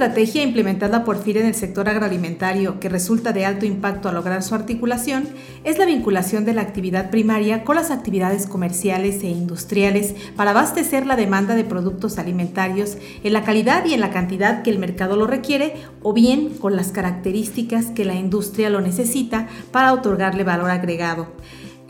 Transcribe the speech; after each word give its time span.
Estrategia 0.00 0.42
implementada 0.42 1.04
por 1.04 1.22
FIRA 1.22 1.40
en 1.40 1.46
el 1.46 1.54
sector 1.54 1.86
agroalimentario 1.86 2.80
que 2.80 2.88
resulta 2.88 3.34
de 3.34 3.44
alto 3.44 3.66
impacto 3.66 4.08
a 4.08 4.12
lograr 4.12 4.42
su 4.42 4.54
articulación 4.54 5.28
es 5.62 5.76
la 5.76 5.84
vinculación 5.84 6.46
de 6.46 6.54
la 6.54 6.62
actividad 6.62 7.10
primaria 7.10 7.64
con 7.64 7.76
las 7.76 7.90
actividades 7.90 8.46
comerciales 8.46 9.22
e 9.22 9.26
industriales 9.26 10.14
para 10.36 10.52
abastecer 10.52 11.04
la 11.04 11.16
demanda 11.16 11.54
de 11.54 11.64
productos 11.64 12.16
alimentarios 12.16 12.96
en 13.22 13.34
la 13.34 13.44
calidad 13.44 13.84
y 13.84 13.92
en 13.92 14.00
la 14.00 14.10
cantidad 14.10 14.62
que 14.62 14.70
el 14.70 14.78
mercado 14.78 15.16
lo 15.16 15.26
requiere 15.26 15.74
o 16.02 16.14
bien 16.14 16.48
con 16.48 16.76
las 16.76 16.92
características 16.92 17.90
que 17.90 18.06
la 18.06 18.14
industria 18.14 18.70
lo 18.70 18.80
necesita 18.80 19.48
para 19.70 19.92
otorgarle 19.92 20.44
valor 20.44 20.70
agregado. 20.70 21.28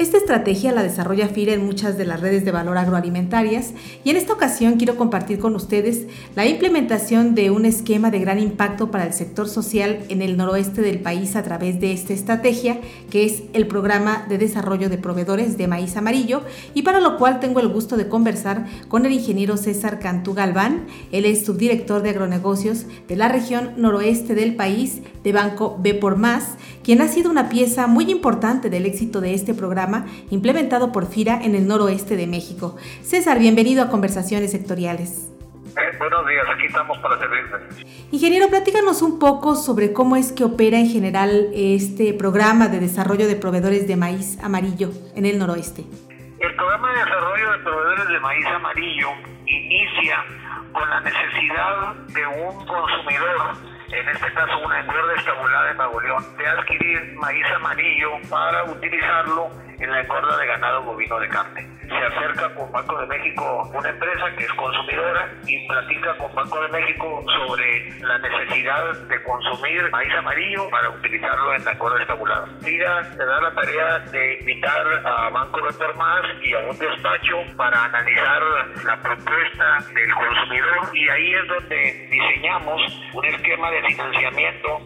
Esta 0.01 0.17
estrategia 0.17 0.73
la 0.73 0.83
desarrolla 0.83 1.29
FIRA 1.29 1.53
en 1.53 1.67
muchas 1.67 1.99
de 1.99 2.07
las 2.07 2.23
redes 2.23 2.43
de 2.43 2.53
valor 2.53 2.79
agroalimentarias 2.79 3.75
y 4.03 4.09
en 4.09 4.17
esta 4.17 4.33
ocasión 4.33 4.79
quiero 4.79 4.97
compartir 4.97 5.39
con 5.39 5.55
ustedes 5.55 6.07
la 6.35 6.47
implementación 6.47 7.35
de 7.35 7.51
un 7.51 7.67
esquema 7.67 8.11
de 8.11 8.19
gran 8.19 8.39
impacto 8.39 8.91
para 8.91 9.05
el 9.05 9.13
sector 9.13 9.47
social 9.47 9.99
en 10.09 10.23
el 10.23 10.39
noroeste 10.39 10.81
del 10.81 11.01
país 11.01 11.37
a 11.37 11.43
través 11.43 11.81
de 11.81 11.93
esta 11.93 12.15
estrategia 12.15 12.81
que 13.11 13.27
es 13.27 13.43
el 13.53 13.67
programa 13.67 14.25
de 14.27 14.39
desarrollo 14.39 14.89
de 14.89 14.97
proveedores 14.97 15.59
de 15.59 15.69
maíz 15.69 15.95
amarillo. 15.99 16.45
Y 16.73 16.81
para 16.81 17.01
lo 17.01 17.19
cual 17.19 17.39
tengo 17.39 17.61
el 17.61 17.69
gusto 17.69 17.99
de 17.99 18.09
conversar 18.09 18.65
con 18.89 19.05
el 19.05 19.13
ingeniero 19.13 19.59
César 19.59 19.99
Cantú 19.99 20.33
Galván, 20.33 20.87
él 21.13 21.27
es 21.27 21.45
subdirector 21.45 22.01
de 22.01 22.09
agronegocios 22.09 22.87
de 23.07 23.17
la 23.17 23.29
región 23.29 23.75
noroeste 23.77 24.35
del 24.35 24.57
país 24.57 25.03
de 25.23 25.33
Banco 25.33 25.79
B 25.79 25.93
por 25.93 26.17
Más, 26.17 26.55
quien 26.83 27.03
ha 27.03 27.09
sido 27.09 27.31
una 27.31 27.51
pieza 27.51 27.87
muy 27.87 28.11
importante 28.11 28.71
del 28.71 28.87
éxito 28.87 29.21
de 29.21 29.35
este 29.35 29.53
programa 29.53 29.90
implementado 30.31 30.93
por 30.93 31.07
FIRA 31.07 31.41
en 31.43 31.55
el 31.55 31.67
noroeste 31.67 32.17
de 32.17 32.27
México. 32.27 32.77
César, 33.03 33.39
bienvenido 33.39 33.83
a 33.83 33.89
Conversaciones 33.89 34.51
Sectoriales. 34.51 35.31
Eh, 35.71 35.97
buenos 35.99 36.27
días, 36.27 36.45
aquí 36.53 36.67
estamos 36.67 36.99
para 36.99 37.19
servirles. 37.19 37.87
Ingeniero, 38.11 38.49
platícanos 38.49 39.03
un 39.03 39.19
poco 39.19 39.55
sobre 39.55 39.93
cómo 39.93 40.17
es 40.17 40.33
que 40.33 40.45
opera 40.45 40.79
en 40.79 40.89
general 40.89 41.49
este 41.55 42.13
programa 42.13 42.69
de 42.69 42.81
desarrollo 42.81 43.29
de 43.29 43.37
proveedores 43.37 43.87
de 43.87 43.97
maíz 43.97 44.39
amarillo 44.43 44.91
en 45.15 45.27
el 45.27 45.39
noroeste. 45.39 45.85
El 46.41 46.55
programa 46.57 46.93
de 46.93 46.99
desarrollo 47.05 47.53
de 47.53 47.59
proveedores 47.59 48.09
de 48.09 48.21
maíz 48.21 48.47
amarillo 48.47 49.09
inicia 49.47 50.25
con 50.73 50.89
la 50.89 51.01
necesidad 51.01 51.95
de 52.15 52.27
un 52.27 52.67
consumidor 52.67 53.80
en 53.93 54.09
este 54.09 54.33
caso 54.33 54.59
una 54.59 54.81
engorda 54.81 55.15
estabulada 55.15 55.71
en 55.71 55.77
Nuevo 55.77 56.01
León, 56.01 56.25
de 56.37 56.47
adquirir 56.47 57.15
maíz 57.17 57.47
amarillo 57.55 58.11
para 58.29 58.65
utilizarlo 58.65 59.51
en 59.79 59.91
la 59.91 60.01
engorda 60.01 60.37
de 60.37 60.47
ganado 60.47 60.83
bovino 60.83 61.19
de 61.19 61.29
carne. 61.29 61.70
Se 61.91 62.07
acerca 62.07 62.55
con 62.55 62.71
Banco 62.71 62.99
de 63.01 63.07
México 63.09 63.71
una 63.75 63.91
empresa 63.91 64.31
que 64.37 64.45
es 64.45 64.53
consumidora 64.53 65.29
y 65.45 65.67
platica 65.67 66.17
con 66.19 66.33
Banco 66.35 66.63
de 66.63 66.69
México 66.69 67.25
sobre 67.27 67.91
la 68.01 68.19
necesidad 68.19 68.93
de 69.09 69.23
consumir 69.25 69.91
maíz 69.91 70.15
amarillo 70.15 70.71
para 70.71 70.89
utilizarlo 70.91 71.55
en 71.55 71.65
la 71.65 71.73
engorda 71.73 72.01
estabulada. 72.01 72.47
Tira 72.65 73.05
se 73.13 73.25
da 73.25 73.41
la 73.41 73.55
tarea 73.55 73.99
de 73.99 74.39
invitar 74.39 74.87
a 75.05 75.31
Banco 75.31 75.59
de 75.59 75.95
Más 75.95 76.23
y 76.43 76.55
a 76.55 76.59
un 76.61 76.79
despacho 76.79 77.57
para 77.57 77.85
analizar 77.85 78.43
la 78.85 78.97
propuesta 79.03 79.79
del 79.93 80.15
consumidor 80.15 80.95
y 80.95 81.09
ahí 81.09 81.35
es 81.35 81.49
donde 81.49 82.09
diseñamos 82.09 82.83
un 83.15 83.25
esquema 83.25 83.71
de 83.73 83.83
financiamiento 83.83 84.81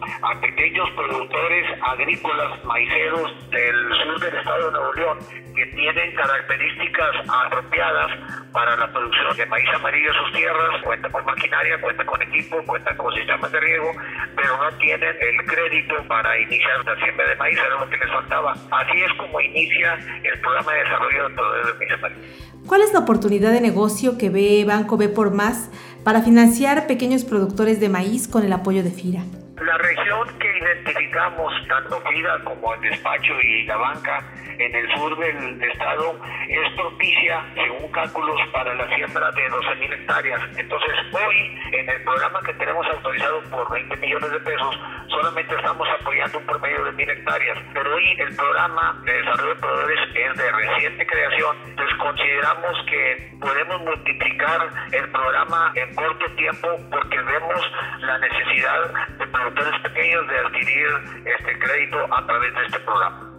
pequeños 0.75 0.89
productores 0.95 1.65
agrícolas 1.81 2.65
maiceros 2.65 3.49
del 3.49 3.75
sur 4.03 4.19
del 4.19 4.35
estado 4.35 4.65
de 4.65 4.71
Nuevo 4.71 4.93
León 4.93 5.17
que 5.55 5.65
tienen 5.67 6.15
características 6.15 7.11
apropiadas 7.29 8.11
para 8.51 8.75
la 8.75 8.91
producción 8.91 9.37
de 9.37 9.45
maíz 9.45 9.69
amarillo 9.73 10.09
en 10.11 10.25
sus 10.25 10.33
tierras, 10.33 10.83
cuenta 10.83 11.09
con 11.09 11.23
maquinaria, 11.23 11.79
cuenta 11.79 12.05
con 12.05 12.21
equipo, 12.21 12.57
cuenta 12.65 12.97
con 12.97 13.13
sistemas 13.13 13.49
de 13.53 13.59
riego, 13.61 13.91
pero 14.35 14.57
no 14.57 14.77
tienen 14.77 15.15
el 15.21 15.45
crédito 15.45 15.95
para 16.09 16.37
iniciar 16.41 16.85
la 16.85 16.95
siembra 16.97 17.29
de 17.29 17.35
maíz, 17.35 17.57
era 17.57 17.79
lo 17.79 17.89
que 17.89 17.97
les 17.97 18.09
faltaba. 18.09 18.51
Así 18.51 19.01
es 19.01 19.13
como 19.17 19.39
inicia 19.39 19.93
el 20.23 20.39
programa 20.41 20.73
de 20.73 20.79
desarrollo 20.79 21.29
de 21.29 21.73
maíz 21.79 21.91
amarillo. 21.93 22.21
¿Cuál 22.67 22.81
es 22.81 22.91
la 22.91 22.99
oportunidad 22.99 23.53
de 23.53 23.61
negocio 23.61 24.17
que 24.17 24.29
ve 24.29 24.65
Banco 24.67 24.97
B 24.97 25.07
por 25.07 25.31
Más 25.31 25.71
para 26.03 26.21
financiar 26.21 26.85
pequeños 26.85 27.23
productores 27.23 27.79
de 27.79 27.87
maíz 27.87 28.27
con 28.27 28.43
el 28.43 28.51
apoyo 28.51 28.83
de 28.83 28.91
FIRA? 28.91 29.21
La 29.61 29.77
región 29.77 30.37
que 30.37 30.57
identificamos, 30.57 31.53
tanto 31.69 32.01
FIRA 32.01 32.43
como 32.43 32.73
el 32.73 32.81
despacho 32.81 33.33
y 33.41 33.63
la 33.63 33.77
banca 33.77 34.21
en 34.59 34.75
el 34.75 34.91
sur 34.95 35.17
del 35.17 35.63
estado, 35.63 36.19
es 36.49 36.73
propicia, 36.75 37.41
según 37.55 37.89
cálculos, 37.91 38.37
para 38.51 38.75
la 38.75 38.87
siembra 38.95 39.31
de 39.31 39.49
12.000 39.49 39.93
hectáreas. 39.93 40.41
Entonces, 40.57 40.93
hoy, 41.13 41.59
en 41.71 41.89
el 41.89 42.03
programa 42.03 42.41
que 42.45 42.53
tenemos 42.55 42.85
autorizado 42.87 43.41
por 43.43 43.71
20 43.71 43.95
millones 43.97 44.31
de 44.31 44.39
pesos, 44.41 44.79
solamente 45.07 45.55
estamos 45.55 45.87
apoyando 46.01 46.37
un 46.37 46.45
promedio 46.45 46.83
de 46.85 46.91
1.000 46.91 47.09
hectáreas. 47.11 47.57
Pero 47.73 47.95
hoy 47.95 48.15
el 48.19 48.35
programa 48.35 49.01
de 49.05 49.13
desarrollo 49.13 49.55
de 49.55 49.61
proveedores 49.61 49.99
es 50.15 50.37
de 50.37 50.51
reciente 50.51 51.07
creación, 51.07 51.57
entonces 51.65 51.97
consideramos 51.97 52.85
que 52.89 53.31
podemos 53.39 53.81
multiplicar 53.81 54.69
el 54.91 55.09
programa 55.11 55.71
en 55.75 55.95
corto 55.95 56.25
tiempo 56.35 56.67
porque 56.91 57.17
vemos 57.21 57.61
la 57.99 58.17
necesidad 58.19 59.09
de 59.17 59.27
productores 59.45 59.81
pequeños 59.81 60.27
de 60.27 60.39
adquirir 60.39 60.87
este 61.25 61.59
crédito 61.59 61.97
a 62.13 62.25
través 62.25 62.53
de 62.53 62.65
este 62.65 62.79
programa. 62.79 63.31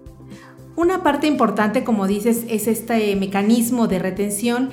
Una 0.77 1.03
parte 1.03 1.27
importante, 1.27 1.85
como 1.85 2.07
dices, 2.07 2.45
es 2.51 2.67
este 2.67 3.17
mecanismo 3.17 3.89
de 3.89 3.99
retención. 3.99 4.71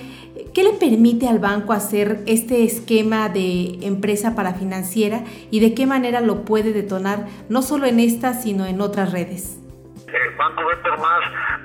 ¿Qué 0.54 0.64
le 0.64 0.74
permite 0.74 1.30
al 1.30 1.40
banco 1.40 1.72
hacer 1.72 2.20
este 2.28 2.66
esquema 2.66 3.30
de 3.30 3.80
empresa 3.82 4.36
para 4.36 4.54
financiera 4.54 5.24
y 5.50 5.62
de 5.62 5.74
qué 5.74 5.86
manera 5.86 6.20
lo 6.20 6.44
puede 6.44 6.74
detonar 6.74 7.28
no 7.48 7.62
solo 7.62 7.86
en 7.86 8.00
esta, 8.00 8.34
sino 8.34 8.66
en 8.66 8.82
otras 8.82 9.14
redes? 9.14 9.60
El 10.08 10.36
Banco 10.36 10.62
por 10.84 11.00
Más 11.00 11.22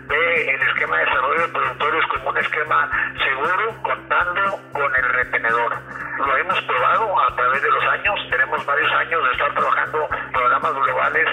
ve 0.09 0.55
el 0.55 0.63
esquema 0.69 0.97
de 0.99 1.05
desarrollo 1.05 1.43
de 1.43 1.49
productores 1.49 2.05
como 2.07 2.31
un 2.31 2.39
esquema 2.39 2.91
seguro 3.19 3.83
contando 3.83 4.61
con 4.73 4.95
el 4.95 5.13
retenedor. 5.15 6.08
Lo 6.19 6.37
hemos 6.37 6.61
probado 6.63 7.21
a 7.21 7.37
través 7.37 7.63
de 7.63 7.71
los 7.71 7.85
años, 7.85 8.15
tenemos 8.31 8.67
varios 8.67 8.93
años 8.93 9.23
de 9.25 9.33
estar 9.33 9.55
trabajando 9.55 10.09
programas 10.33 10.75
globales 10.75 11.27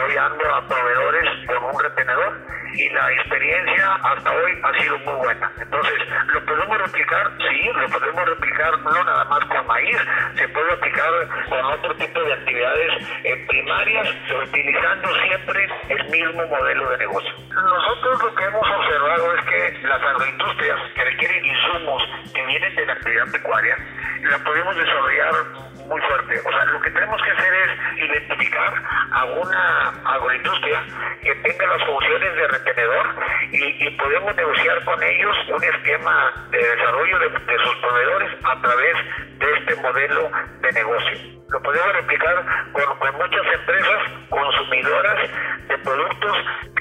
desarrollando 0.00 0.54
a 0.54 0.66
proveedores 0.66 1.46
con 1.46 1.64
un 1.64 1.82
retenedor 1.82 2.40
y 2.72 2.88
la 2.90 3.12
experiencia 3.12 3.94
hasta 4.02 4.30
hoy 4.30 4.58
ha 4.62 4.80
sido 4.80 4.98
muy 5.00 5.14
buena. 5.14 5.52
Entonces, 5.60 5.98
¿lo 6.32 6.44
podemos 6.46 6.78
replicar? 6.78 7.30
Sí, 7.36 7.70
lo 7.74 7.88
podemos 7.88 8.24
replicar 8.24 8.78
no 8.78 9.04
nada 9.04 9.24
más 9.24 9.44
con 9.46 9.66
maíz, 9.66 9.96
se 10.36 10.48
puede 10.48 10.72
aplicar 10.72 11.10
con 11.48 11.64
otro 11.64 11.94
tipo 11.96 12.22
de 12.22 12.32
actividades 12.32 12.92
primarias, 13.48 14.08
utilizando 14.42 15.08
siempre 15.26 15.68
el 15.88 16.10
mismo 16.10 16.46
modelo 16.46 16.90
de 16.90 16.98
negocio. 16.98 17.34
Nosotros 17.50 18.22
lo 18.22 18.34
que 18.34 18.44
hemos 18.44 18.66
observado 18.70 19.34
es 19.34 19.44
que 19.44 19.86
las 19.86 20.02
agroindustrias 20.02 20.78
que 20.94 21.04
requieren 21.04 21.44
insumos 21.44 22.02
que 22.32 22.46
vienen 22.46 22.74
de 22.74 22.86
la 22.86 22.92
actividad 22.92 23.32
pecuaria, 23.32 23.76
la 24.22 24.38
podemos 24.38 24.76
desarrollar 24.76 25.34
muy 25.86 26.00
fuerte. 26.02 26.40
O 26.46 26.50
sea, 26.50 26.64
lo 26.66 26.80
que 26.80 26.90
tenemos 26.90 27.20
que 27.22 27.30
hacer 27.30 27.52
es 27.54 27.98
identificar 27.98 28.74
a 29.12 29.24
una 29.24 29.69
agroindustria 30.40 30.82
que 31.22 31.34
tenga 31.34 31.66
las 31.66 31.86
funciones 31.86 32.36
de 32.36 32.48
retenedor 32.48 33.06
y, 33.52 33.90
podemos 33.90 34.34
negociar 34.36 34.84
con 34.84 35.02
ellos 35.02 35.36
un 35.54 35.64
esquema 35.64 36.48
de 36.50 36.58
desarrollo 36.58 37.18
de, 37.18 37.58
sus 37.64 37.76
proveedores 37.76 38.30
a 38.44 38.62
través 38.62 38.96
de 39.38 39.46
este 39.58 39.82
modelo 39.82 40.30
de 40.62 40.72
negocio. 40.72 41.40
Lo 41.48 41.62
podemos 41.62 41.92
replicar 41.94 42.70
con, 42.72 42.98
con 42.98 43.14
muchas 43.14 43.42
empresas 43.54 43.98
consumidoras 44.30 45.30
de 45.68 45.78
productos 45.78 46.36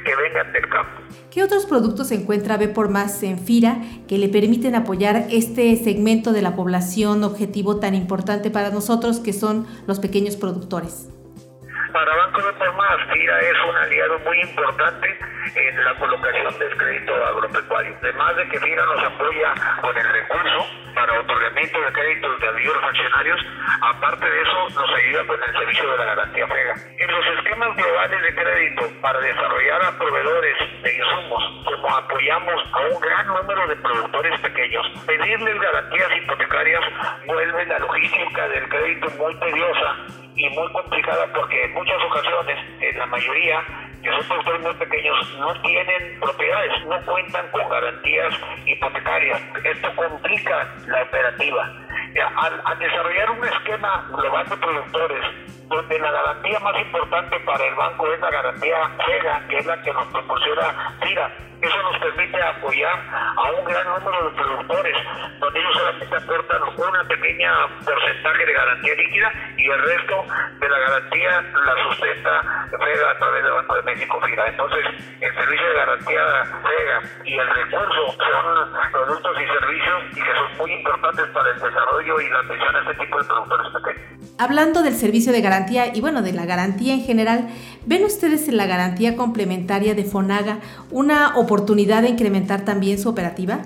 que 0.06 0.16
vengan 0.16 0.54
del 0.54 0.70
campo. 0.70 1.02
¿Qué 1.32 1.44
otros 1.44 1.66
productos 1.66 2.10
se 2.10 2.16
encuentra 2.16 2.58
B 2.58 2.70
por 2.70 2.90
más 2.90 3.22
en 3.24 3.40
FIRA 3.40 3.78
que 4.08 4.18
le 4.18 4.30
permiten 4.30 4.76
apoyar 4.76 5.26
este 5.30 5.76
segmento 5.76 6.32
de 6.32 6.42
la 6.42 6.56
población 6.56 7.24
objetivo 7.24 7.80
tan 7.80 7.96
importante 7.96 8.52
para 8.52 8.70
nosotros 8.70 9.20
que 9.20 9.34
son 9.34 9.68
los 9.88 10.00
pequeños 10.00 10.38
productores? 10.38 11.10
Para 11.92 12.16
Por 12.40 12.74
Más, 12.74 12.98
FIRA 13.12 13.40
es 13.42 13.58
un 13.68 13.76
aliado 13.76 14.18
muy 14.20 14.40
importante 14.40 15.20
en 15.56 15.84
la 15.84 15.94
colocación 15.96 16.58
del 16.58 16.78
crédito 16.78 17.14
agropecuario. 17.14 17.98
Además 18.02 18.36
de 18.38 18.48
que 18.48 18.60
FIRA 18.62 18.86
nos 18.86 19.04
apoya 19.04 19.54
con 19.82 19.98
el 19.98 20.08
recurso 20.08 20.66
para 20.96 21.20
otorgamiento 21.20 21.82
de 21.82 21.92
créditos 21.92 22.40
de 22.40 22.48
ayudos 22.48 22.84
accionarios, 22.84 23.40
aparte 23.82 24.26
de 24.26 24.42
eso 24.42 24.70
nos 24.70 24.90
ayuda 24.90 25.28
con 25.28 25.44
el 25.44 25.52
servicio 25.52 25.92
de 25.92 25.98
la 25.98 26.06
garantía 26.06 26.48
FEGA. 26.48 26.76
En 26.98 27.12
los 27.12 27.26
esquemas 27.40 27.76
globales 27.76 28.22
de 28.22 28.36
crédito 28.36 28.84
para 29.02 29.20
desarrollar 29.20 29.84
a 29.84 29.98
proveedores 29.98 30.58
de 30.82 30.96
insumos, 30.96 31.44
como 31.66 31.98
apoyamos 31.98 32.64
a 32.72 32.80
un 32.88 33.02
gran 33.02 33.28
número 33.28 33.68
de 33.68 33.76
productores 33.76 34.40
pequeños, 34.40 34.88
pedirles 35.06 35.60
garantías 35.60 36.10
hipotecarias 36.16 36.84
vuelve 37.28 37.66
la 37.66 37.80
logística 37.80 38.48
del 38.48 38.70
crédito 38.70 39.10
muy 39.18 39.36
tediosa 39.40 39.96
y 40.40 40.50
muy 40.50 40.72
complicada 40.72 41.28
porque 41.34 41.66
en 41.66 41.74
muchas 41.74 42.02
ocasiones, 42.02 42.29
en 42.82 42.98
la 42.98 43.06
mayoría, 43.08 43.62
que 44.04 44.10
son 44.10 44.28
productores 44.28 44.62
muy 44.62 44.74
pequeños, 44.76 45.38
no 45.40 45.62
tienen 45.62 46.20
propiedades, 46.20 46.86
no 46.86 47.06
cuentan 47.06 47.48
con 47.52 47.70
garantías 47.70 48.34
hipotecarias. 48.66 49.42
Esto 49.64 49.96
complica 49.96 50.76
la 50.88 51.04
operativa. 51.04 51.64
Al, 52.38 52.62
al 52.66 52.80
desarrollar 52.80 53.32
un 53.32 53.46
esquema 53.46 54.08
global 54.12 54.50
de 54.50 54.58
productores, 54.58 55.26
donde 55.70 56.00
la 56.00 56.12
garantía 56.12 56.60
más 56.60 56.80
importante 56.80 57.40
para 57.42 57.66
el 57.66 57.76
banco 57.76 58.12
es 58.12 58.20
la 58.20 58.32
garantía 58.32 58.90
FEGA, 59.06 59.48
que 59.48 59.58
es 59.60 59.66
la 59.66 59.82
que 59.82 59.94
nos 59.94 60.08
proporciona 60.08 60.96
FIRA, 61.02 61.32
eso 61.62 61.76
nos 61.84 62.00
permite 62.00 62.42
apoyar 62.42 62.96
a 63.36 63.52
un 63.52 63.66
gran 63.66 63.86
número 63.86 64.30
de 64.30 64.36
productores, 64.38 64.96
donde 65.40 65.60
ellos 65.60 65.74
solamente 65.74 66.16
aportan 66.16 66.62
una 66.78 67.04
pequeña 67.04 67.52
porcentaje 67.84 68.46
de 68.46 68.54
garantía 68.54 68.96
líquida 68.96 69.32
y 69.58 69.70
el 69.70 69.82
resto 69.84 70.26
de 70.60 70.70
la 70.70 70.80
garantía 70.80 71.42
la 71.42 71.84
sustenta 71.84 72.42
FEGA 72.72 73.12
a 73.12 73.18
través 73.18 73.44
del 73.44 73.52
Banco 73.52 73.76
de 73.76 73.84
México 73.84 74.22
FIRA. 74.22 74.48
Entonces, 74.48 74.86
el 75.20 75.36
servicio 75.36 75.68
de 75.68 75.76
garantía 75.76 76.24
FEGA 76.64 77.26
y 77.26 77.38
el 77.38 77.50
recurso 77.50 78.16
son 78.18 78.92
productos 78.92 79.42
y 79.42 79.46
servicios 79.46 80.04
y 80.12 80.22
que 80.22 80.34
son 80.34 80.58
muy 80.58 80.72
importantes 80.72 81.26
para 81.28 81.50
el 81.52 81.60
desarrollo 81.60 82.22
y 82.22 82.30
la 82.30 82.40
atención 82.40 82.76
a 82.76 82.80
este 82.80 82.94
tipo 83.04 83.18
de 83.20 83.26
productores 83.26 83.68
pequeños. 83.74 84.10
Hablando 84.42 84.82
del 84.82 84.94
servicio 84.94 85.34
de 85.34 85.42
garantía 85.42 85.59
y 85.94 86.02
bueno, 86.02 86.22
de 86.22 86.34
la 86.34 86.46
garantía 86.46 86.94
en 86.94 87.02
general, 87.02 87.50
¿ven 87.86 88.04
ustedes 88.04 88.48
en 88.48 88.58
la 88.58 88.66
garantía 88.66 89.16
complementaria 89.16 89.94
de 89.94 90.04
Fonaga 90.04 90.60
una 90.92 91.38
oportunidad 91.38 92.02
de 92.02 92.10
incrementar 92.10 92.66
también 92.66 92.98
su 92.98 93.10
operativa? 93.10 93.60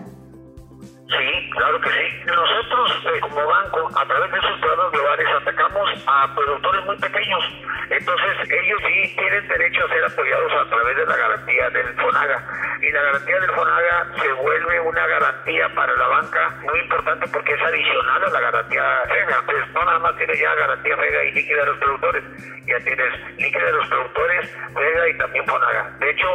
Sí, 1.08 1.50
claro 1.52 1.80
que 1.82 1.90
sí. 1.90 2.26
Nosotros 2.26 2.92
eh, 3.06 3.20
como 3.22 3.46
banco, 3.46 3.90
a 3.96 4.06
través 4.08 4.32
de 4.32 4.38
esos 4.38 4.60
programas 4.60 4.92
globales, 4.92 5.28
atacamos 5.42 5.90
a 6.08 6.36
productores 6.36 6.86
muy 6.86 6.98
pequeños. 6.98 7.44
Entonces 7.90 8.50
ellos 8.50 8.80
sí 8.88 9.16
tienen 9.16 9.48
derecho 9.48 9.86
a 9.86 9.90
ser 9.90 10.06
apoyados 10.06 10.52
a 10.54 10.70
través 10.70 10.98
de 10.98 11.06
la 11.06 11.16
garantía 11.16 11.70
del 11.70 11.94
FONAGA. 11.96 12.73
Y 12.84 12.92
la 12.92 13.02
garantía 13.02 13.40
del 13.40 13.52
FONAGA 13.52 14.08
se 14.22 14.32
vuelve 14.34 14.80
una 14.82 15.08
garantía 15.08 15.70
para 15.74 15.96
la 15.96 16.06
banca 16.06 16.50
muy 16.64 16.80
importante 16.82 17.26
porque 17.32 17.54
es 17.54 17.62
adicional 17.62 18.26
a 18.26 18.30
la 18.30 18.40
garantía 18.42 18.84
FEGA. 19.08 19.40
Entonces 19.40 19.74
no 19.74 19.86
nada 19.86 20.00
más 20.00 20.18
tienes 20.18 20.38
ya 20.38 20.54
garantía 20.54 20.98
FEGA 20.98 21.24
y 21.24 21.32
líquida 21.32 21.60
de 21.60 21.66
los 21.68 21.78
productores, 21.78 22.24
ya 22.66 22.78
tienes 22.82 23.38
líquida 23.38 23.66
de 23.68 23.72
los 23.72 23.88
productores, 23.88 24.52
FEGA 24.74 25.08
y 25.08 25.18
también 25.18 25.46
FONAGA. 25.46 25.92
De 25.98 26.10
hecho, 26.10 26.28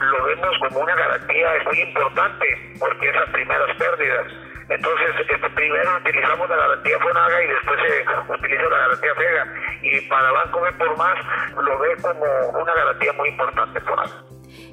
lo 0.00 0.24
vemos 0.24 0.58
como 0.66 0.80
una 0.80 0.94
garantía 0.96 1.50
muy 1.66 1.80
importante 1.80 2.46
porque 2.80 3.08
esas 3.08 3.30
primeras 3.30 3.76
pérdidas 3.76 4.26
entonces, 4.68 5.10
este, 5.20 5.50
primero 5.50 5.96
utilizamos 5.98 6.48
la 6.48 6.56
garantía 6.56 6.98
FONAGA 6.98 7.42
y 7.42 7.46
después 7.48 7.80
se 7.80 8.32
utiliza 8.32 8.62
la 8.62 8.78
garantía 8.78 9.14
FEGA. 9.14 9.46
Y 9.82 10.00
para 10.08 10.32
Banco 10.32 10.60
B 10.60 10.72
por 10.72 10.96
más 10.96 11.18
lo 11.60 11.78
ve 11.78 11.96
como 12.00 12.24
una 12.58 12.74
garantía 12.74 13.12
muy 13.12 13.28
importante. 13.28 13.80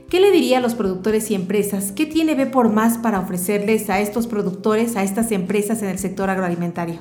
¿Qué 0.10 0.20
le 0.20 0.32
diría 0.32 0.58
a 0.58 0.62
los 0.62 0.74
productores 0.74 1.30
y 1.30 1.36
empresas? 1.36 1.94
¿Qué 1.96 2.08
tiene 2.08 2.34
B 2.34 2.48
por 2.48 2.74
más 2.74 2.98
para 2.98 3.20
ofrecerles 3.20 3.92
a 3.92 4.00
estos 4.00 4.26
productores, 4.26 4.98
a 4.98 5.04
estas 5.04 5.32
empresas 5.32 5.84
en 5.84 5.90
el 5.90 6.00
sector 6.00 6.32
agroalimentario? 6.32 6.96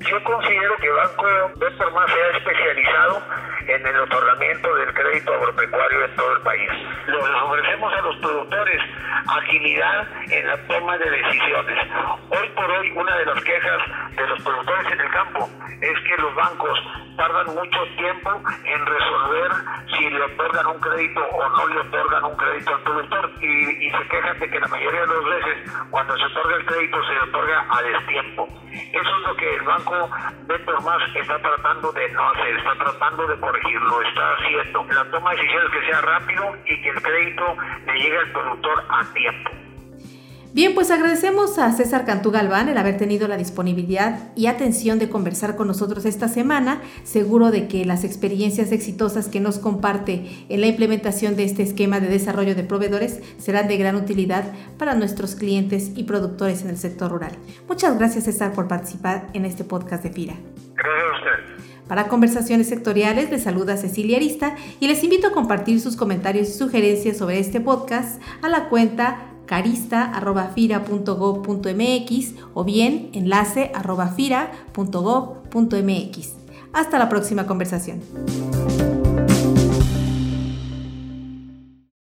Yo 0.00 0.24
considero 0.24 0.74
que 0.80 0.90
Banco 0.90 1.22
B 1.54 1.66
por 1.78 1.92
más 1.92 2.10
se 2.10 2.18
ha 2.20 2.36
especializado 2.36 3.22
en 3.68 3.86
el 3.86 4.00
otorgamiento 4.00 4.74
del 4.74 4.92
crédito 4.92 5.34
agropecuario 5.34 6.04
en 6.04 6.16
todo 6.16 6.36
el 6.36 6.42
país. 6.42 6.68
Lo 7.06 7.18
ofrecemos 7.46 7.92
a 7.94 8.00
los 8.02 8.16
productores 8.16 8.82
agilidad 9.28 10.08
en 10.28 10.46
la 10.48 10.56
toma 10.66 10.98
de 10.98 11.10
decisiones. 11.10 11.78
Hoy 12.38 12.48
por 12.50 12.70
hoy 12.70 12.90
una 12.94 13.16
de 13.16 13.24
las 13.26 13.42
quejas 13.42 13.82
de 14.14 14.26
los 14.28 14.42
productores 14.42 14.92
en 14.92 15.00
el 15.00 15.10
campo 15.10 15.50
es 15.80 16.00
que 16.06 16.22
los 16.22 16.34
bancos 16.36 16.78
tardan 17.16 17.46
mucho 17.46 17.78
tiempo 17.96 18.30
en 18.64 18.86
resolver 18.86 19.50
si 19.90 20.08
le 20.08 20.22
otorgan 20.22 20.66
un 20.66 20.78
crédito 20.78 21.20
o 21.20 21.48
no 21.48 21.66
le 21.66 21.80
otorgan 21.80 22.24
un 22.24 22.36
crédito 22.36 22.74
al 22.74 22.82
productor 22.82 23.32
y, 23.40 23.90
se 23.90 24.08
quejan 24.08 24.38
de 24.38 24.50
que 24.50 24.60
la 24.60 24.68
mayoría 24.68 25.00
de 25.00 25.06
las 25.06 25.24
veces 25.24 25.72
cuando 25.90 26.16
se 26.16 26.24
otorga 26.26 26.56
el 26.56 26.66
crédito 26.66 26.98
se 27.08 27.18
otorga 27.28 27.66
a 27.70 27.82
destiempo. 27.82 28.48
Eso 28.70 29.16
es 29.16 29.26
lo 29.26 29.36
que 29.36 29.54
el 29.54 29.62
banco 29.62 30.10
de 30.46 30.58
más 30.84 31.16
está 31.16 31.38
tratando 31.42 31.90
de 31.92 32.08
no 32.10 32.30
hacer, 32.30 32.56
está 32.56 32.74
tratando 32.74 33.26
de 33.26 33.40
corregirlo, 33.40 34.02
está 34.02 34.32
haciendo 34.34 34.86
la 34.94 35.10
toma 35.10 35.30
de 35.30 35.36
decisiones 35.38 35.70
que 35.72 35.86
sea 35.90 36.00
rápido 36.02 36.56
y 36.66 36.82
que 36.82 36.88
el 36.90 37.02
crédito 37.02 37.56
le 37.86 37.94
llegue 37.94 38.18
al 38.18 38.30
productor 38.30 38.84
a 38.90 39.12
tiempo. 39.12 39.67
Bien, 40.54 40.74
pues 40.74 40.90
agradecemos 40.90 41.58
a 41.58 41.70
César 41.72 42.06
Cantú 42.06 42.30
Galván 42.30 42.70
el 42.70 42.78
haber 42.78 42.96
tenido 42.96 43.28
la 43.28 43.36
disponibilidad 43.36 44.30
y 44.34 44.46
atención 44.46 44.98
de 44.98 45.10
conversar 45.10 45.56
con 45.56 45.68
nosotros 45.68 46.06
esta 46.06 46.26
semana, 46.26 46.80
seguro 47.04 47.50
de 47.50 47.68
que 47.68 47.84
las 47.84 48.02
experiencias 48.02 48.72
exitosas 48.72 49.28
que 49.28 49.40
nos 49.40 49.58
comparte 49.58 50.46
en 50.48 50.60
la 50.62 50.66
implementación 50.66 51.36
de 51.36 51.44
este 51.44 51.62
esquema 51.62 52.00
de 52.00 52.08
desarrollo 52.08 52.54
de 52.54 52.64
proveedores 52.64 53.20
serán 53.36 53.68
de 53.68 53.76
gran 53.76 53.94
utilidad 53.94 54.44
para 54.78 54.94
nuestros 54.94 55.34
clientes 55.34 55.92
y 55.94 56.04
productores 56.04 56.62
en 56.62 56.70
el 56.70 56.78
sector 56.78 57.10
rural. 57.10 57.32
Muchas 57.68 57.98
gracias 57.98 58.24
César 58.24 58.52
por 58.52 58.68
participar 58.68 59.26
en 59.34 59.44
este 59.44 59.64
podcast 59.64 60.02
de 60.02 60.10
FIRA. 60.10 60.34
Gracias 60.74 61.04
a 61.12 61.18
usted. 61.18 61.64
Para 61.88 62.08
conversaciones 62.08 62.68
sectoriales 62.68 63.30
les 63.30 63.42
saluda 63.42 63.76
Cecilia 63.76 64.16
Arista 64.16 64.56
y 64.80 64.88
les 64.88 65.04
invito 65.04 65.28
a 65.28 65.32
compartir 65.32 65.80
sus 65.80 65.96
comentarios 65.96 66.48
y 66.48 66.52
sugerencias 66.52 67.18
sobre 67.18 67.38
este 67.38 67.60
podcast 67.60 68.20
a 68.42 68.48
la 68.48 68.68
cuenta 68.68 69.28
carista.fira.gov.mx 69.48 72.34
o 72.54 72.64
bien 72.64 73.10
enlace 73.14 73.72
arroba 73.74 74.08
fira.gov.mx. 74.08 76.28
Hasta 76.72 76.98
la 76.98 77.08
próxima 77.08 77.46
conversación. 77.46 78.00